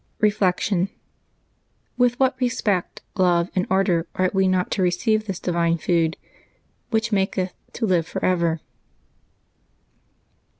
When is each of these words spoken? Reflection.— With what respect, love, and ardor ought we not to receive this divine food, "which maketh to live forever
Reflection.— 0.19 0.89
With 1.95 2.19
what 2.19 2.35
respect, 2.41 3.03
love, 3.17 3.51
and 3.55 3.67
ardor 3.69 4.07
ought 4.15 4.33
we 4.33 4.47
not 4.47 4.71
to 4.71 4.81
receive 4.81 5.27
this 5.27 5.39
divine 5.39 5.77
food, 5.77 6.17
"which 6.89 7.11
maketh 7.11 7.53
to 7.73 7.85
live 7.85 8.07
forever 8.07 8.61